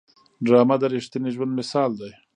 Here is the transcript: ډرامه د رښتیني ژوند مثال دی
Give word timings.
ډرامه 0.45 0.75
د 0.79 0.83
رښتیني 0.93 1.29
ژوند 1.35 1.51
مثال 1.59 1.91
دی 1.99 2.11